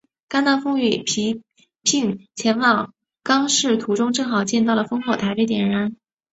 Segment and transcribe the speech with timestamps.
[0.27, 1.43] 甘道夫与皮
[1.83, 5.95] 聘前往刚铎途中正好见到了烽火台被点燃。